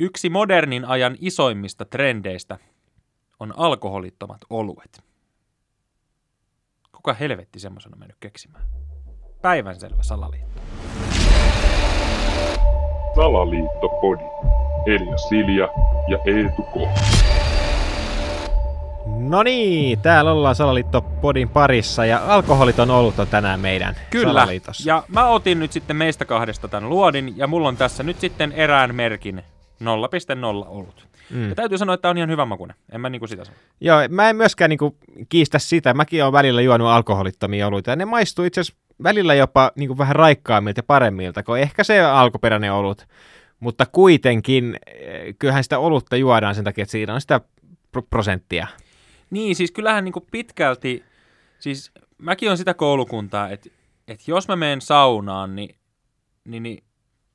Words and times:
Yksi 0.00 0.30
modernin 0.30 0.84
ajan 0.84 1.16
isoimmista 1.20 1.84
trendeistä 1.84 2.58
on 3.40 3.54
alkoholittomat 3.56 4.40
oluet. 4.50 5.04
Kuka 6.92 7.14
helvetti 7.14 7.58
semmoisen 7.58 7.92
on 7.94 7.98
mennyt 7.98 8.16
keksimään? 8.20 8.64
Päivänselvä 9.42 10.02
salaliitto. 10.02 10.60
Salaliittopodi. 13.14 14.24
Elia 14.86 15.18
Silja 15.18 15.68
ja 16.08 16.18
Eetu 16.26 16.62
K. 16.62 16.74
No 19.06 19.42
niin, 19.42 19.98
täällä 20.00 20.32
ollaan 20.32 20.54
Salaliitto-podin 20.54 21.48
parissa 21.48 22.06
ja 22.06 22.34
alkoholiton 22.34 22.90
olut 22.90 23.18
on 23.18 23.26
tänään 23.26 23.60
meidän 23.60 23.96
Kyllä, 24.10 24.32
Salaliitossa. 24.40 24.88
ja 24.88 25.02
mä 25.08 25.26
otin 25.26 25.58
nyt 25.58 25.72
sitten 25.72 25.96
meistä 25.96 26.24
kahdesta 26.24 26.68
tämän 26.68 26.90
luodin, 26.90 27.38
ja 27.38 27.46
mulla 27.46 27.68
on 27.68 27.76
tässä 27.76 28.02
nyt 28.02 28.20
sitten 28.20 28.52
erään 28.52 28.94
merkin 28.94 29.42
0,0 29.82 30.68
olut. 30.68 31.08
Mm. 31.30 31.48
Ja 31.48 31.54
täytyy 31.54 31.78
sanoa, 31.78 31.94
että 31.94 32.08
on 32.10 32.18
ihan 32.18 32.30
hyvä 32.30 32.44
makune. 32.44 32.74
En 32.92 33.00
mä 33.00 33.08
niinku 33.08 33.26
sitä 33.26 33.44
sano. 33.44 33.56
Joo, 33.80 33.98
mä 34.08 34.30
en 34.30 34.36
myöskään 34.36 34.68
niinku 34.68 34.96
kiistä 35.28 35.58
sitä. 35.58 35.94
Mäkin 35.94 36.22
olen 36.22 36.32
välillä 36.32 36.60
juonut 36.60 36.88
alkoholittomia 36.88 37.66
oluita 37.66 37.90
ja 37.90 37.96
ne 37.96 38.04
maistuu 38.04 38.44
itse 38.44 38.60
asiassa 38.60 38.82
välillä 39.02 39.34
jopa 39.34 39.72
niinku 39.76 39.98
vähän 39.98 40.16
raikkaammilta 40.16 40.78
ja 40.78 40.82
paremmilta 40.82 41.42
kuin 41.42 41.62
ehkä 41.62 41.84
se 41.84 42.00
alkuperäinen 42.00 42.72
olut. 42.72 43.06
Mutta 43.60 43.86
kuitenkin, 43.86 44.76
eh, 44.86 45.34
kyllähän 45.38 45.62
sitä 45.62 45.78
olutta 45.78 46.16
juodaan 46.16 46.54
sen 46.54 46.64
takia, 46.64 46.82
että 46.82 46.92
siinä 46.92 47.14
on 47.14 47.20
sitä 47.20 47.40
pro- 47.92 48.02
prosenttia. 48.02 48.66
Niin, 49.30 49.56
siis 49.56 49.70
kyllähän 49.70 50.04
niinku 50.04 50.26
pitkälti, 50.30 51.04
siis 51.58 51.92
mäkin 52.18 52.50
on 52.50 52.58
sitä 52.58 52.74
koulukuntaa, 52.74 53.48
että, 53.50 53.70
että 54.08 54.24
jos 54.26 54.48
mä 54.48 54.56
menen 54.56 54.80
saunaan, 54.80 55.56
niin, 55.56 55.76
niin, 56.44 56.62
niin 56.62 56.84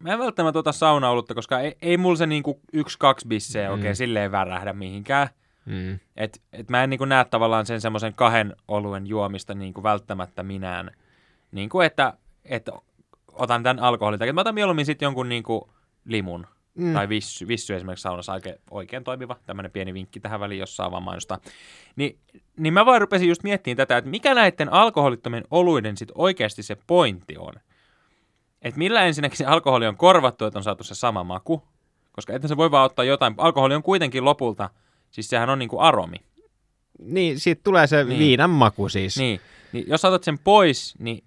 mä 0.01 0.13
en 0.13 0.19
välttämättä 0.19 0.59
ota 0.59 0.71
saunaolutta, 0.71 1.33
koska 1.33 1.59
ei, 1.59 1.75
ei 1.81 1.97
mulla 1.97 2.15
se 2.15 2.25
niinku 2.25 2.59
yksi-kaksi 2.73 3.27
bisseä 3.27 3.67
Mm. 3.69 3.73
oikein 3.73 3.95
silleen 3.95 4.31
värähdä 4.31 4.73
mihinkään. 4.73 5.27
Mm. 5.65 5.99
Et, 6.17 6.41
et 6.53 6.70
mä 6.70 6.84
en 6.84 6.89
niinku 6.89 7.05
näe 7.05 7.26
tavallaan 7.26 7.65
sen 7.65 7.81
semmoisen 7.81 8.13
kahden 8.13 8.55
oluen 8.67 9.07
juomista 9.07 9.53
niinku 9.53 9.84
välttämättä 9.84 10.43
minään. 10.43 10.91
Niinku 11.51 11.81
että, 11.81 12.13
että 12.45 12.71
otan 13.34 13.63
tämän 13.63 13.79
alkoholin 13.79 14.20
takia. 14.20 14.34
Mä 14.34 14.41
otan 14.41 14.55
mieluummin 14.55 14.85
sitten 14.85 15.05
jonkun 15.05 15.29
niinku 15.29 15.70
limun 16.05 16.48
Mm. 16.76 16.85
mm. 16.85 16.93
tai 16.93 17.09
vissy, 17.09 17.48
vissy 17.48 17.76
esimerkiksi 17.76 18.04
saunassa 18.04 18.33
oikein, 18.33 18.55
oikein 18.71 19.04
toimiva. 19.04 19.35
Tämmöinen 19.45 19.71
pieni 19.71 19.93
vinkki 19.93 20.20
tähän 20.20 20.39
väliin, 20.39 20.59
jos 20.59 20.76
saa 20.76 20.91
vaan 20.91 21.04
mainostaa. 21.04 21.37
Ni, 21.95 22.17
niin 22.57 22.73
mä 22.73 22.85
vaan 22.85 23.01
rupesin 23.01 23.29
just 23.29 23.43
miettimään 23.43 23.77
tätä, 23.77 23.98
että 23.98 24.09
mikä 24.09 24.33
näiden 24.33 24.73
alkoholittomien 24.73 25.43
oluiden 25.51 25.98
sitten 25.98 26.17
oikeasti 26.17 26.63
se 26.63 26.77
pointti 26.87 27.37
on. 27.37 27.54
Että 28.62 28.77
millä 28.77 29.04
ensinnäkin 29.05 29.37
se 29.37 29.45
alkoholi 29.45 29.87
on 29.87 29.98
korvattu, 29.98 30.45
että 30.45 30.59
on 30.59 30.63
saatu 30.63 30.84
se 30.84 30.95
sama 30.95 31.23
maku. 31.23 31.63
Koska 32.12 32.34
että 32.34 32.48
se 32.48 32.57
voi 32.57 32.71
vaan 32.71 32.85
ottaa 32.85 33.05
jotain. 33.05 33.34
Alkoholi 33.37 33.76
on 33.76 33.84
kuitenkin 33.84 34.26
lopulta, 34.26 34.70
siis 35.12 35.29
sehän 35.29 35.49
on 35.49 35.59
niinku 35.59 35.79
aromi. 35.79 36.17
Niin, 36.99 37.39
siitä 37.39 37.62
tulee 37.63 37.87
se 37.87 37.98
Niin. 37.98 38.09
niin. 38.09 38.20
viinan 38.20 38.49
maku 38.49 38.89
siis. 38.89 39.17
Niin, 39.17 39.39
niin 39.71 39.85
jos 39.87 40.05
otat 40.05 40.23
sen 40.23 40.39
pois, 40.39 40.95
niin 40.99 41.23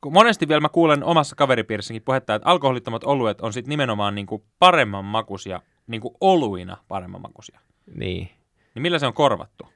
kun 0.00 0.12
monesti 0.12 0.48
vielä 0.48 0.60
mä 0.60 0.68
kuulen 0.68 1.04
omassa 1.04 1.36
kaveripiirissäkin 1.36 2.02
puhetta, 2.02 2.34
että 2.34 2.48
alkoholittomat 2.48 3.04
oluet 3.04 3.40
on 3.40 3.52
sitten 3.52 3.68
nimenomaan 3.68 4.14
niinku 4.14 4.44
paremman 4.58 5.04
makuisia, 5.04 5.60
niinku 5.86 6.16
oluina 6.20 6.76
paremman 6.88 7.22
makuisia. 7.22 7.60
niin. 7.94 8.28
Niin 8.74 8.82
millä 8.82 8.98
se 8.98 9.06
on 9.06 9.14
korvattu? 9.14 9.68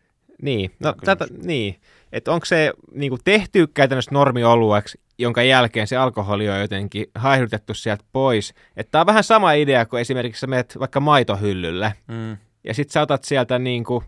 Niin, 0.43 0.71
no 0.81 0.95
tätä, 1.05 1.27
niin. 1.43 1.81
että 2.13 2.33
onko 2.33 2.47
se 2.47 2.73
niinku 2.93 3.19
tehty 3.25 3.67
käytännössä 3.67 4.11
normiolueeksi, 4.13 5.01
jonka 5.21 5.43
jälkeen 5.43 5.87
se 5.87 5.97
alkoholi 5.97 6.49
on 6.49 6.61
jotenkin 6.61 7.07
haihdutettu 7.15 7.75
sieltä 7.75 8.05
pois. 8.13 8.55
Että 8.77 8.91
tämä 8.91 9.01
on 9.01 9.07
vähän 9.07 9.25
sama 9.25 9.53
idea 9.53 9.87
kuin 9.87 10.01
esimerkiksi 10.01 10.41
sä 10.41 10.47
menet 10.47 10.77
vaikka 10.79 11.01
maitohyllylle 11.01 11.95
Mm. 12.09 12.37
ja 12.65 12.75
sitten 12.75 12.93
sä 12.93 13.01
otat 13.01 13.25
sieltä 13.25 13.59
niinku 13.59 14.05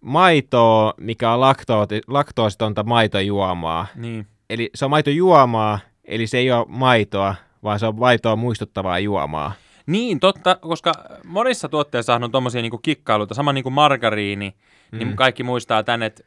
maitoa, 0.00 0.94
mikä 0.96 1.30
on 1.32 1.40
laktooti, 1.40 2.00
laktoositonta 2.06 2.82
maitojuomaa. 2.82 3.86
Niin. 3.94 4.26
Eli 4.50 4.70
se 4.74 4.84
on 4.84 4.90
maitojuomaa, 4.90 5.78
eli 6.04 6.26
se 6.26 6.38
ei 6.38 6.52
ole 6.52 6.66
maitoa, 6.68 7.34
vaan 7.62 7.78
se 7.78 7.86
on 7.86 7.98
maitoa 7.98 8.36
muistuttavaa 8.36 8.98
juomaa. 8.98 9.52
niin, 9.86 10.20
totta, 10.20 10.54
koska 10.60 10.92
monissa 11.24 11.68
tuotteissa 11.68 12.14
on 12.14 12.30
tommosia 12.30 12.62
niinku 12.62 12.78
kikkailuita, 12.78 13.34
sama 13.34 13.52
niinku 13.52 13.70
margariini, 13.70 14.54
mm. 14.92 14.98
niin 14.98 15.16
kaikki 15.16 15.42
muistaa 15.42 15.82
tän, 15.82 16.02
että 16.02 16.24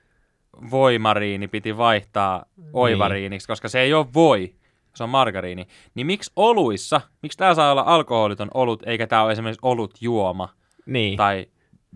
voimariini 0.71 1.47
piti 1.47 1.77
vaihtaa 1.77 2.45
oivariiniksi, 2.73 3.47
koska 3.47 3.67
se 3.69 3.79
ei 3.79 3.93
ole 3.93 4.05
voi, 4.13 4.55
se 4.95 5.03
on 5.03 5.09
margariini. 5.09 5.67
Niin 5.95 6.07
miksi 6.07 6.31
oluissa, 6.35 7.01
miksi 7.21 7.37
tää 7.37 7.55
saa 7.55 7.71
olla 7.71 7.83
alkoholiton 7.85 8.51
olut, 8.53 8.83
eikä 8.85 9.07
tää 9.07 9.23
ole 9.23 9.31
esimerkiksi 9.31 9.59
olut 9.63 10.01
juoma? 10.01 10.49
Niin, 10.85 11.17
tai 11.17 11.45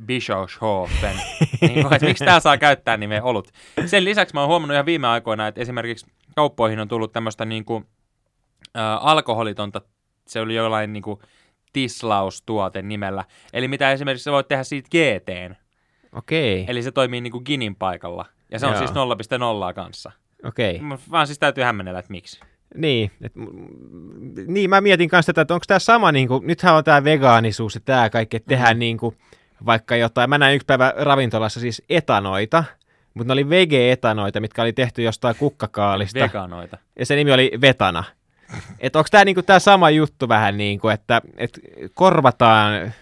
Bischofshofen. 0.05 1.15
niin, 1.61 1.87
kuin, 1.87 1.99
miksi 2.01 2.25
tämä 2.25 2.39
saa 2.39 2.57
käyttää 2.57 2.97
nimeä 2.97 3.23
olut. 3.23 3.51
Sen 3.85 4.05
lisäksi 4.05 4.33
mä 4.33 4.39
oon 4.39 4.49
huomannut 4.49 4.73
ihan 4.73 4.85
viime 4.85 5.07
aikoina, 5.07 5.47
että 5.47 5.61
esimerkiksi 5.61 6.05
kauppoihin 6.35 6.79
on 6.79 6.87
tullut 6.87 7.11
tämmöistä 7.11 7.45
niin 7.45 7.65
kuin, 7.65 7.85
ä, 8.77 8.95
alkoholitonta, 8.95 9.81
se 10.27 10.41
oli 10.41 10.55
jollain 10.55 10.93
niin 10.93 11.03
kuin, 11.03 11.19
tislaustuote 11.73 12.81
nimellä. 12.81 13.25
Eli 13.53 13.67
mitä 13.67 13.91
esimerkiksi 13.91 14.23
sä 14.23 14.31
voit 14.31 14.47
tehdä 14.47 14.63
siitä 14.63 14.89
GTn. 14.89 15.55
okei, 16.11 16.65
Eli 16.67 16.83
se 16.83 16.91
toimii 16.91 17.21
niin 17.21 17.31
kuin 17.31 17.43
Ginin 17.45 17.75
paikalla. 17.75 18.25
Ja 18.51 18.59
se 18.59 18.65
on 18.65 18.71
Joo. 18.73 18.79
siis 18.79 18.91
0,0 19.69 19.73
kanssa. 19.73 20.11
okei. 20.43 20.79
Mä 20.79 20.97
Vaan 21.11 21.27
siis 21.27 21.39
täytyy 21.39 21.63
hämmennellä, 21.63 21.99
että 21.99 22.11
miksi. 22.11 22.39
Niin, 22.75 23.11
et, 23.21 23.31
niin 24.47 24.69
mä 24.69 24.81
mietin 24.81 25.09
kanssa 25.09 25.33
tätä, 25.33 25.41
että 25.41 25.53
onko 25.53 25.63
tämä 25.67 25.79
sama, 25.79 26.11
niin 26.11 26.27
kuin, 26.27 26.47
nythän 26.47 26.75
on 26.75 26.83
tämä 26.83 27.03
vegaanisuus 27.03 27.75
ja 27.75 27.81
tämä 27.85 28.09
kaikki, 28.09 28.37
että 28.37 28.47
tehdään 28.49 28.75
Mm. 28.77 28.79
niin 28.79 28.97
kuin, 28.97 29.17
vaikka 29.65 29.95
jotain, 29.95 30.29
mä 30.29 30.37
näin 30.37 30.55
yksi 30.55 30.65
päivä 30.65 30.93
ravintolassa 30.97 31.59
siis 31.59 31.83
etanoita, 31.89 32.63
mutta 33.13 33.27
ne 33.27 33.33
oli 33.33 33.49
vege-etanoita, 33.49 34.39
mitkä 34.39 34.61
oli 34.61 34.73
tehty 34.73 35.01
jostain 35.03 35.35
kukkakaalista, 35.35 36.19
Veganoita. 36.19 36.77
ja 36.99 37.05
se 37.05 37.15
nimi 37.15 37.31
oli 37.33 37.51
vetana. 37.61 38.03
Että 38.79 38.99
onko 38.99 39.07
tämä 39.11 39.25
niinku 39.25 39.41
tää 39.43 39.59
sama 39.59 39.89
juttu 39.89 40.27
vähän 40.27 40.57
niin 40.57 40.79
kuin, 40.79 40.93
että 40.93 41.21
et 41.37 41.59
korvataan, 41.93 42.93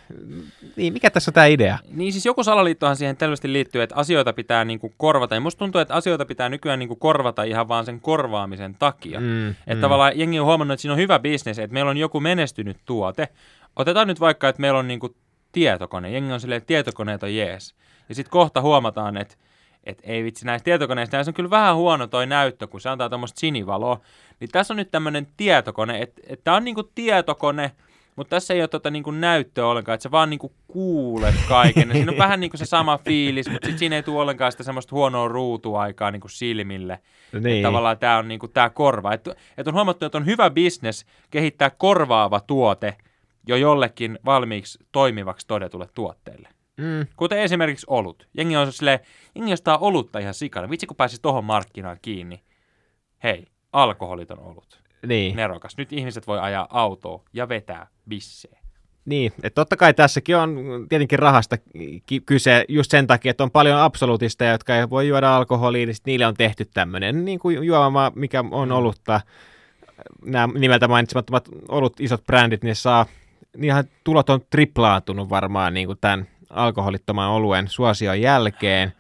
niin 0.78 0.94
mikä 0.94 1.10
tässä 1.10 1.30
on 1.30 1.34
tämä 1.34 1.46
idea? 1.46 1.78
Niin 1.92 2.12
siis 2.12 2.26
joku 2.26 2.44
salaliittohan 2.44 2.96
siihen 2.96 3.16
selvästi 3.20 3.54
liittyy, 3.54 3.82
että 3.82 3.96
asioita 3.96 4.34
pitää 4.34 4.66
niinku 4.66 4.94
korvata. 4.98 5.36
Ja 5.36 5.42
musta 5.42 5.60
tuntuu, 5.60 5.82
että 5.82 5.94
asioita 5.94 6.26
pitää 6.26 6.50
nykyään 6.50 6.80
niinku 6.80 6.96
korvata 6.96 7.44
ihan 7.44 7.68
vaan 7.68 7.86
sen 7.86 8.02
korvaamisen 8.02 8.76
takia. 8.80 9.20
Mm, 9.20 9.50
Että 9.50 9.82
tavallaan 9.82 10.20
jengi 10.20 10.40
on 10.40 10.46
huomannut, 10.46 10.74
että 10.74 10.82
siinä 10.82 10.94
on 10.94 11.00
hyvä 11.00 11.20
bisnes, 11.20 11.60
että 11.60 11.74
meillä 11.74 11.92
on 11.92 11.98
joku 11.98 12.20
menestynyt 12.20 12.78
tuote. 12.86 13.28
Otetaan 13.76 14.08
nyt 14.08 14.20
vaikka, 14.20 14.50
että 14.50 14.62
meillä 14.62 14.80
on 14.80 14.88
niinku 14.88 15.16
tietokone. 15.52 16.12
Jengi 16.12 16.34
on 16.34 16.40
silleen, 16.40 16.58
että 16.58 16.68
tietokoneet 16.68 17.24
on 17.24 17.36
jees. 17.36 17.76
Ja 18.10 18.16
sitten 18.16 18.32
kohta 18.32 18.62
huomataan, 18.62 19.18
että 19.18 19.36
et 19.84 20.02
ei 20.04 20.24
vitsi 20.24 20.46
näistä 20.46 20.64
tietokoneista, 20.64 21.18
näissä 21.18 21.30
on 21.30 21.34
kyllä 21.34 21.50
vähän 21.50 21.76
huono 21.76 22.08
toi 22.08 22.26
näyttö, 22.26 22.68
kun 22.68 22.82
se 22.82 22.90
antaa 22.90 23.10
tämmöistä 23.10 23.40
sinivaloa. 23.40 24.00
Niin 24.40 24.50
tässä 24.52 24.74
on 24.74 24.78
nyt 24.78 24.92
tämmöinen 24.92 25.28
tietokone, 25.38 26.02
että 26.02 26.22
et 26.28 26.44
tämä 26.44 26.58
on 26.58 26.64
niinku 26.64 26.84
tietokone, 26.84 27.72
mutta 28.18 28.30
tässä 28.36 28.54
ei 28.54 28.62
ole 28.62 28.68
tota 28.68 28.90
niinku 28.92 29.12
näyttöä 29.12 29.68
ollenkaan, 29.68 29.94
että 29.94 30.04
sä 30.04 30.12
vaan 30.12 30.30
niinku 30.30 30.54
kuulet 30.68 31.36
kaiken. 31.48 31.90
Siinä 31.92 32.12
on 32.12 32.18
vähän 32.18 32.40
niinku 32.40 32.58
se 32.58 32.66
sama 32.66 32.98
fiilis, 33.06 33.50
mutta 33.50 33.68
sit 33.68 33.78
siinä 33.78 33.96
ei 33.96 34.04
tule 34.04 34.22
ollenkaan 34.22 34.52
sitä 34.52 34.64
semmoista 34.64 34.96
huonoa 34.96 35.28
ruutuaikaa 35.28 36.12
niinku 36.12 36.28
silmille. 36.28 37.00
niin. 37.40 37.64
Tavallaan 37.64 37.98
tämä 37.98 38.18
on 38.18 38.28
niinku 38.28 38.48
tää 38.48 38.70
korva. 38.70 39.14
Että 39.14 39.36
et 39.58 39.68
on 39.68 39.74
huomattu, 39.74 40.06
että 40.06 40.18
on 40.18 40.26
hyvä 40.26 40.50
bisnes 40.50 41.06
kehittää 41.32 41.70
korvaava 41.70 42.40
tuote 42.40 42.96
jo 43.48 43.56
jollekin 43.56 44.20
valmiiksi 44.26 44.80
toimivaksi 44.92 45.48
todetulle 45.48 45.88
tuotteelle. 45.94 46.50
Mm, 46.78 47.08
Kuten 47.16 47.40
esimerkiksi 47.40 47.86
olut. 47.90 48.28
Jengi 48.38 48.58
on 48.58 48.72
silleen, 48.72 49.00
jengi 49.36 49.54
ostaa 49.54 49.78
olutta 49.78 50.20
ihan 50.20 50.34
sikana. 50.34 50.70
Vitsi 50.70 50.86
kun 50.86 50.98
pääsi 50.98 51.22
tohon 51.22 51.46
markkinaan 51.46 51.98
kiinni. 52.02 52.44
Hei, 53.24 53.46
alkoholiton 53.74 54.40
olut. 54.40 54.87
Niin. 55.06 55.36
Nerokas. 55.36 55.78
Nyt 55.78 55.94
ihmiset 55.94 56.28
voi 56.28 56.40
ajaa 56.40 56.68
autoa 56.70 57.24
ja 57.34 57.50
vetää 57.50 57.88
bissejä. 58.10 58.60
Niin, 59.06 59.32
että 59.44 59.56
totta 59.56 59.76
kai 59.78 59.94
tässäkin 59.94 60.38
on 60.38 60.56
tietenkin 60.90 61.20
rahasta 61.20 61.58
ki- 62.06 62.22
kyse 62.26 62.66
just 62.70 62.92
sen 62.92 63.08
takia, 63.08 63.30
että 63.32 63.44
on 63.44 63.52
paljon 63.52 63.80
absolutisteja, 63.80 64.52
jotka 64.52 64.76
ei 64.76 64.90
voi 64.90 65.08
juoda 65.08 65.36
alkoholia, 65.38 65.86
niin 65.86 65.96
niille 66.06 66.26
on 66.26 66.34
tehty 66.34 66.66
tämmöinen 66.74 67.26
niin 67.26 67.40
kuin 67.40 67.64
juoma, 67.64 68.12
mikä 68.16 68.44
on 68.52 68.70
Mm. 68.70 68.76
olutta. 68.76 69.22
Nämä 70.26 70.48
nimeltä 70.60 70.88
mainitsemattomat 70.88 71.50
olut, 71.70 72.00
isot 72.00 72.24
brändit, 72.26 72.64
niin 72.64 72.76
saa, 72.76 73.06
niinhän 73.58 73.84
tulot 74.04 74.30
on 74.30 74.42
triplaantunut 74.50 75.30
varmaan 75.30 75.74
niin 75.74 75.88
kuin 75.88 75.98
tämän 76.02 76.28
alkoholittoman 76.50 77.30
oluen 77.30 77.68
suosion 77.68 78.22
jälkeen. 78.22 78.94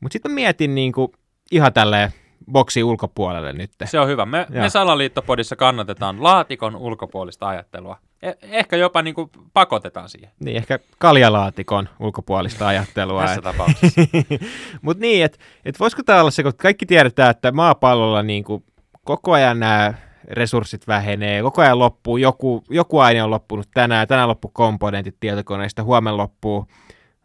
Mutta 0.00 0.12
sitten 0.12 0.32
mietin 0.32 0.74
niin 0.74 0.92
kuin 0.92 1.12
ihan 1.50 1.72
tälleen 1.72 2.10
boksi 2.52 2.82
ulkopuolelle 2.84 3.52
nyt. 3.52 3.70
Se 3.84 4.00
on 4.00 4.08
hyvä. 4.08 4.26
Me, 4.26 4.46
Joo. 4.50 4.62
me 4.62 4.70
Salaliittopodissa 4.70 5.56
kannatetaan 5.56 6.22
laatikon 6.22 6.76
ulkopuolista 6.76 7.48
ajattelua. 7.48 7.96
Eh, 8.22 8.36
ehkä 8.42 8.76
jopa 8.76 9.02
niin 9.02 9.14
kuin 9.14 9.30
pakotetaan 9.52 10.08
siihen 10.08 10.30
Niin, 10.40 10.56
ehkä 10.56 10.78
kaljalaatikon 10.98 11.88
ulkopuolista 12.00 12.68
ajattelua. 12.68 13.22
tässä 13.22 13.42
tapauksessa. 13.42 14.00
Mutta 14.82 15.00
niin, 15.00 15.24
että 15.24 15.38
et 15.64 15.80
voisiko 15.80 16.02
tämä 16.02 16.20
olla 16.20 16.30
se, 16.30 16.42
kun 16.42 16.52
kaikki 16.56 16.86
tiedetään, 16.86 17.30
että 17.30 17.52
maapallolla 17.52 18.22
niin 18.22 18.44
kuin 18.44 18.64
koko 19.04 19.32
ajan 19.32 19.60
nämä 19.60 19.94
resurssit 20.30 20.86
vähenee, 20.86 21.42
koko 21.42 21.62
ajan 21.62 21.78
loppuu, 21.78 22.16
joku, 22.16 22.64
joku 22.70 22.98
aine 22.98 23.22
on 23.22 23.30
loppunut 23.30 23.68
tänään, 23.74 24.08
tänään 24.08 24.28
loppuu 24.28 24.50
komponentit 24.54 25.16
tietokoneista, 25.20 25.82
huomenna 25.82 26.16
loppuu 26.16 26.66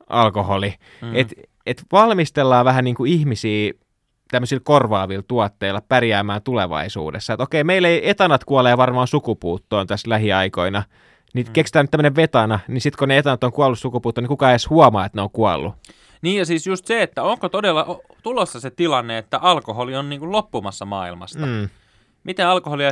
alkoholi. 0.09 0.73
Mm. 1.01 1.15
Et, 1.15 1.33
et 1.65 1.83
valmistellaan 1.91 2.65
vähän 2.65 2.83
niin 2.83 2.95
kuin 2.95 3.11
ihmisiä 3.11 3.73
tämmöisillä 4.31 4.61
korvaavilla 4.63 5.23
tuotteilla 5.27 5.81
pärjäämään 5.89 6.41
tulevaisuudessa. 6.41 7.33
Että 7.33 7.43
okei, 7.43 7.63
meillä 7.63 7.87
ei 7.87 8.09
etanat 8.09 8.43
kuolee 8.43 8.77
varmaan 8.77 9.07
sukupuuttoon 9.07 9.87
tässä 9.87 10.09
lähiaikoina, 10.09 10.83
niin 11.33 11.45
mm. 11.47 11.53
keksitään 11.53 11.83
nyt 11.83 11.91
tämmöinen 11.91 12.15
vetana, 12.15 12.59
niin 12.67 12.81
sitten 12.81 12.99
kun 12.99 13.07
ne 13.07 13.17
etanat 13.17 13.43
on 13.43 13.51
kuollut 13.51 13.79
sukupuuttoon, 13.79 14.23
niin 14.23 14.29
kukaan 14.29 14.49
ei 14.49 14.53
edes 14.53 14.69
huomaa, 14.69 15.05
että 15.05 15.17
ne 15.17 15.21
on 15.21 15.31
kuollut. 15.31 15.75
Niin 16.21 16.39
ja 16.39 16.45
siis 16.45 16.67
just 16.67 16.85
se, 16.85 17.01
että 17.01 17.23
onko 17.23 17.49
todella 17.49 17.99
tulossa 18.23 18.59
se 18.59 18.71
tilanne, 18.71 19.17
että 19.17 19.37
alkoholi 19.37 19.95
on 19.95 20.09
niin 20.09 20.19
kuin 20.19 20.31
loppumassa 20.31 20.85
maailmasta. 20.85 21.45
Mm. 21.45 21.69
Miten 22.23 22.47
alkoholia, 22.47 22.91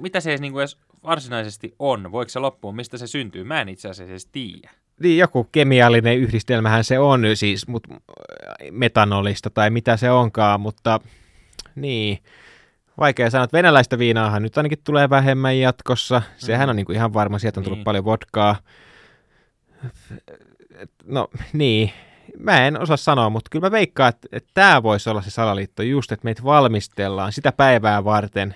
mitä 0.00 0.20
se 0.20 0.30
edes, 0.30 0.40
niin 0.40 0.52
kuin 0.52 0.60
edes 0.60 0.76
varsinaisesti 1.04 1.74
on? 1.78 2.12
Voiko 2.12 2.28
se 2.28 2.38
loppua? 2.38 2.72
Mistä 2.72 2.98
se 2.98 3.06
syntyy? 3.06 3.44
Mä 3.44 3.60
en 3.60 3.68
itse 3.68 3.88
asiassa 3.88 4.12
edes 4.12 4.26
tiedä. 4.26 4.70
Niin, 5.00 5.18
joku 5.18 5.48
kemiallinen 5.52 6.18
yhdistelmähän 6.18 6.84
se 6.84 6.98
on 6.98 7.22
siis 7.34 7.68
mut, 7.68 7.82
metanolista 8.70 9.50
tai 9.50 9.70
mitä 9.70 9.96
se 9.96 10.10
onkaan, 10.10 10.60
mutta 10.60 11.00
niin, 11.74 12.18
vaikea 12.98 13.30
sanoa, 13.30 13.44
että 13.44 13.56
venäläistä 13.56 13.98
viinaahan 13.98 14.42
nyt 14.42 14.56
ainakin 14.56 14.78
tulee 14.84 15.10
vähemmän 15.10 15.58
jatkossa. 15.58 16.22
Sehän 16.36 16.70
on 16.70 16.76
niin 16.76 16.86
kuin 16.86 16.96
ihan 16.96 17.14
varma, 17.14 17.38
sieltä 17.38 17.60
on 17.60 17.64
tullut 17.64 17.78
niin. 17.78 17.84
paljon 17.84 18.04
vodkaa. 18.04 18.56
No 21.04 21.28
niin, 21.52 21.92
mä 22.38 22.66
en 22.66 22.80
osaa 22.80 22.96
sanoa, 22.96 23.30
mutta 23.30 23.48
kyllä 23.50 23.66
mä 23.66 23.70
veikkaan, 23.70 24.08
että, 24.08 24.28
että 24.32 24.50
tämä 24.54 24.82
voisi 24.82 25.10
olla 25.10 25.22
se 25.22 25.30
salaliitto 25.30 25.82
just, 25.82 26.12
että 26.12 26.24
meitä 26.24 26.44
valmistellaan 26.44 27.32
sitä 27.32 27.52
päivää 27.52 28.04
varten, 28.04 28.54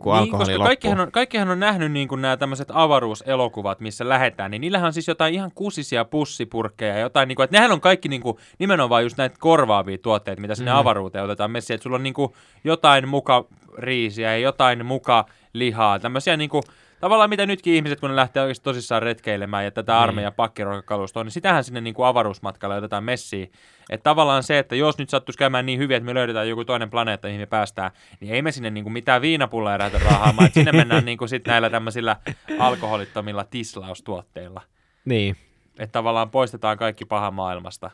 kun 0.00 0.12
niin, 0.12 0.22
alkoholi 0.22 0.46
koska 0.46 0.64
kaikkihan 0.64 1.00
on, 1.00 1.12
kaikkihan 1.12 1.48
on 1.48 1.60
nähnyt 1.60 1.92
niin 1.92 2.08
kuin 2.08 2.22
nämä 2.22 2.36
tämmöiset 2.36 2.68
avaruuselokuvat, 2.72 3.80
missä 3.80 4.08
lähetään, 4.08 4.50
niin 4.50 4.60
niillähän 4.60 4.86
on 4.86 4.92
siis 4.92 5.08
jotain 5.08 5.34
ihan 5.34 5.50
kusisia 5.54 6.04
pussipurkkeja, 6.04 6.98
jotain, 6.98 7.28
niin 7.28 7.36
kuin, 7.36 7.44
että 7.44 7.56
nehän 7.56 7.72
on 7.72 7.80
kaikki 7.80 8.08
niin 8.08 8.22
kuin, 8.22 8.36
nimenomaan 8.58 9.02
just 9.02 9.16
näitä 9.16 9.36
korvaavia 9.38 9.98
tuotteita, 9.98 10.40
mitä 10.40 10.54
sinne 10.54 10.70
mm. 10.70 10.76
avaruuteen 10.76 11.24
otetaan 11.24 11.50
messiin, 11.50 11.74
että 11.74 11.82
sulla 11.82 11.96
on 11.96 12.02
niin 12.02 12.14
kuin, 12.14 12.32
jotain 12.64 13.08
muka 13.08 13.44
riisiä 13.78 14.30
ja 14.30 14.38
jotain 14.38 14.86
muka 14.86 15.24
lihaa, 15.52 15.98
tämmöisiä 15.98 16.36
niin 16.36 16.50
kuin, 16.50 16.62
tavallaan 17.04 17.30
mitä 17.30 17.46
nytkin 17.46 17.74
ihmiset, 17.74 18.00
kun 18.00 18.10
ne 18.10 18.16
lähtee 18.16 18.42
oikeasti 18.42 18.64
tosissaan 18.64 19.02
retkeilemään 19.02 19.64
ja 19.64 19.70
tätä 19.70 19.92
niin. 19.92 20.00
armeijan 20.00 20.32
pakkiruokakalustoa, 20.32 21.24
niin 21.24 21.32
sitähän 21.32 21.64
sinne 21.64 21.80
niin 21.80 21.94
kuin 21.94 22.06
avaruusmatkalla 22.06 22.76
otetaan 22.76 23.04
messiin. 23.04 23.52
Että 23.90 24.04
tavallaan 24.04 24.42
se, 24.42 24.58
että 24.58 24.76
jos 24.76 24.98
nyt 24.98 25.10
sattuisi 25.10 25.38
käymään 25.38 25.66
niin 25.66 25.78
hyvin, 25.78 25.96
että 25.96 26.04
me 26.04 26.14
löydetään 26.14 26.48
joku 26.48 26.64
toinen 26.64 26.90
planeetta, 26.90 27.28
mihin 27.28 27.40
me 27.40 27.46
päästään, 27.46 27.90
niin 28.20 28.34
ei 28.34 28.42
me 28.42 28.52
sinne 28.52 28.70
niin 28.70 28.84
kuin 28.84 28.92
mitään 28.92 29.22
viinapulleja 29.22 29.78
lähdetä 29.78 30.04
rahaamaan, 30.04 30.46
että 30.46 30.60
sinne 30.60 30.72
mennään 30.82 31.04
niin 31.04 31.18
kuin 31.18 31.28
sit 31.28 31.46
näillä 31.46 31.70
tämmöisillä 31.70 32.16
alkoholittomilla 32.58 33.44
tislaustuotteilla. 33.44 34.60
Niin. 35.04 35.36
Että 35.78 35.92
tavallaan 35.92 36.30
poistetaan 36.30 36.78
kaikki 36.78 37.04
paha 37.04 37.30
maailmasta 37.30 37.90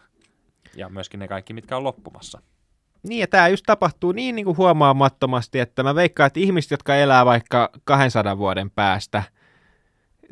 ja 0.76 0.88
myöskin 0.88 1.20
ne 1.20 1.28
kaikki, 1.28 1.52
mitkä 1.52 1.76
on 1.76 1.84
loppumassa. 1.84 2.42
Niin, 3.02 3.20
ja 3.20 3.26
tämä 3.26 3.48
just 3.48 3.64
tapahtuu 3.66 4.12
niin, 4.12 4.34
niin 4.34 4.44
kuin 4.44 4.56
huomaamattomasti, 4.56 5.58
että 5.60 5.82
mä 5.82 5.94
veikkaan, 5.94 6.26
että 6.26 6.40
ihmiset, 6.40 6.70
jotka 6.70 6.96
elää 6.96 7.26
vaikka 7.26 7.70
200 7.84 8.38
vuoden 8.38 8.70
päästä, 8.70 9.22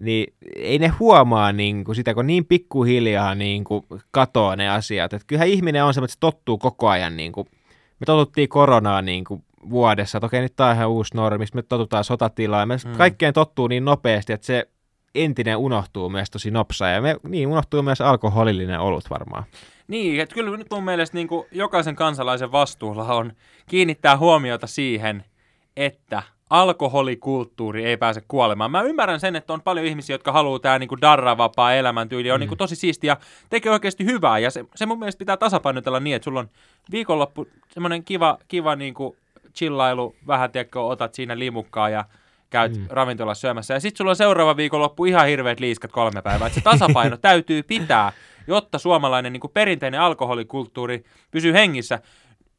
niin 0.01 0.35
ei 0.57 0.79
ne 0.79 0.89
huomaa 0.89 1.53
niin 1.53 1.85
kuin 1.85 1.97
sitä, 1.97 2.15
kun 2.15 2.27
niin 2.27 2.45
pikkuhiljaa 2.45 3.35
niin 3.35 3.65
kuin 3.65 3.85
katoaa 4.11 4.57
ne 4.57 4.69
asiat. 4.69 5.13
Että 5.13 5.27
kyllähän 5.27 5.49
ihminen 5.49 5.85
on 5.85 5.95
semmoinen, 5.95 6.07
että 6.07 6.15
se 6.15 6.21
tottuu 6.21 6.59
koko 6.59 6.89
ajan. 6.89 7.17
Niin 7.17 7.33
kuin, 7.33 7.47
me 8.01 8.05
totuttiin 8.07 8.49
koronaa 8.49 9.03
niin 9.03 9.25
kuin 9.25 9.45
vuodessa, 9.71 10.19
että 10.19 10.27
okei, 10.27 10.41
nyt 10.41 10.57
tämä 10.57 10.71
on 10.71 10.77
ihan 10.77 10.89
uusi 10.89 11.17
normi, 11.17 11.45
me 11.55 11.63
totutaan 11.63 12.05
sotatilaan. 12.05 12.69
Me 12.69 12.77
mm. 12.85 12.93
kaikkeen 12.97 13.35
tottuu 13.35 13.69
niin 13.69 13.85
nopeasti, 13.85 14.33
että 14.33 14.47
se 14.47 14.69
entinen 15.15 15.57
unohtuu 15.57 16.09
myös 16.09 16.31
tosi 16.31 16.51
nopsaa. 16.51 16.89
Ja 16.89 17.03
me, 17.03 17.17
niin 17.23 17.49
unohtuu 17.49 17.83
myös 17.83 18.01
alkoholillinen 18.01 18.81
olut 18.81 19.11
varmaan. 19.11 19.45
Niin, 19.89 20.21
että 20.21 20.35
kyllä 20.35 20.57
nyt 20.57 20.71
mun 20.71 20.85
mielestä 20.85 21.17
niin 21.17 21.29
kuin 21.29 21.47
jokaisen 21.53 21.97
kansalaisen 21.97 22.53
vastuulla 22.53 23.05
on 23.05 23.33
kiinnittää 23.67 24.17
huomiota 24.17 24.67
siihen, 24.67 25.25
että 25.77 26.23
alkoholikulttuuri 26.51 27.85
ei 27.85 27.97
pääse 27.97 28.23
kuolemaan. 28.29 28.71
Mä 28.71 28.83
ymmärrän 28.83 29.21
sen, 29.21 29.37
että 29.37 29.53
on 29.53 29.63
paljon 29.63 29.87
ihmisiä, 29.87 30.15
jotka 30.15 30.33
haluaa 30.33 30.59
tämä 30.59 30.79
niin 30.79 30.89
darravapaa 31.01 31.75
elämäntyyli, 31.75 32.31
on 32.31 32.39
mm. 32.39 32.41
niin 32.41 32.49
kuin 32.49 32.59
tosi 32.59 32.77
siistiä, 32.77 33.17
tekee 33.51 33.73
oikeasti 33.73 34.05
hyvää, 34.05 34.39
ja 34.39 34.51
se, 34.51 34.65
se 34.75 34.87
mun 34.87 34.99
mielestä 34.99 35.19
pitää 35.19 35.37
tasapainotella 35.37 36.01
niin, 36.01 36.17
että 36.17 36.25
sulla 36.25 36.41
on 36.41 36.51
viikonloppu 36.91 37.49
semmoinen 37.69 38.05
kiva, 38.05 38.39
kiva 38.49 38.77
niin 38.77 38.95
kuin 38.95 39.17
chillailu, 39.55 40.15
vähän 40.27 40.53
tiedätkö, 40.53 40.81
otat 40.81 41.15
siinä 41.15 41.39
limukkaa 41.39 41.89
ja 41.89 42.05
käyt 42.51 42.77
mm. 42.77 42.87
ravintolassa 42.91 43.41
syömässä, 43.41 43.75
ja 43.75 43.81
sitten 43.81 43.99
sulla 43.99 44.11
on 44.11 44.17
seuraava 44.17 44.57
viikonloppu 44.57 45.05
ihan 45.05 45.27
hirveät 45.27 45.61
liiskat 45.61 45.93
kolme 45.93 46.23
päivää, 46.23 46.47
että 46.47 46.55
se 46.55 46.65
tasapaino 46.65 47.17
täytyy 47.29 47.63
pitää, 47.63 48.13
jotta 48.47 48.79
suomalainen 48.79 49.33
niin 49.33 49.41
kuin 49.41 49.51
perinteinen 49.51 50.01
alkoholikulttuuri 50.01 51.05
pysyy 51.31 51.53
hengissä. 51.53 52.01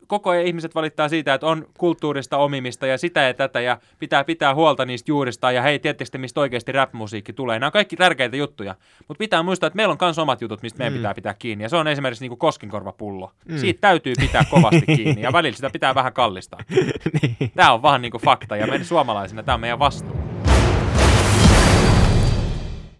Koko 0.09 0.29
ajan 0.29 0.45
ihmiset 0.45 0.75
valittaa 0.75 1.09
siitä, 1.09 1.33
että 1.33 1.47
on 1.47 1.65
kulttuurista 1.77 2.37
omimista 2.37 2.87
ja 2.87 2.97
sitä 2.97 3.21
ja 3.21 3.33
tätä 3.33 3.61
ja 3.61 3.77
pitää 3.99 4.23
pitää 4.23 4.55
huolta 4.55 4.85
niistä 4.85 5.11
juurista 5.11 5.51
ja 5.51 5.61
hei, 5.61 5.79
tietysti 5.79 6.17
mistä 6.17 6.41
oikeasti 6.41 6.71
rap-musiikki 6.71 7.33
tulee. 7.33 7.59
Nämä 7.59 7.67
on 7.67 7.71
kaikki 7.71 7.95
tärkeitä 7.95 8.37
juttuja, 8.37 8.75
mutta 9.07 9.19
pitää 9.19 9.43
muistaa, 9.43 9.67
että 9.67 9.75
meillä 9.75 9.91
on 9.91 9.97
myös 10.01 10.19
omat 10.19 10.41
jutut, 10.41 10.61
mistä 10.61 10.77
meidän 10.77 10.93
mm. 10.93 10.97
pitää 10.97 11.13
pitää 11.13 11.33
kiinni 11.33 11.63
ja 11.63 11.69
se 11.69 11.77
on 11.77 11.87
esimerkiksi 11.87 12.23
niin 12.23 12.29
kuin 12.29 12.39
koskinkorvapullo. 12.39 13.31
Mm. 13.45 13.57
Siitä 13.57 13.81
täytyy 13.81 14.13
pitää 14.19 14.43
kovasti 14.51 14.85
kiinni 14.95 15.21
ja 15.21 15.33
välillä 15.33 15.55
sitä 15.55 15.69
pitää 15.69 15.95
vähän 15.95 16.13
kallistaa. 16.13 16.59
niin. 17.21 17.51
Tämä 17.55 17.73
on 17.73 17.81
vaan 17.81 18.01
niin 18.01 18.11
kuin 18.11 18.21
fakta 18.21 18.55
ja 18.55 18.67
meidän 18.67 18.85
suomalaisina 18.85 19.43
tämä 19.43 19.53
on 19.53 19.61
meidän 19.61 19.79
vastuu. 19.79 20.18